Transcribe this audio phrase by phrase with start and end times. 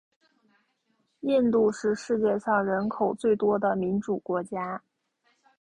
[1.19, 4.81] 印度是世界上人口最多的民主国家。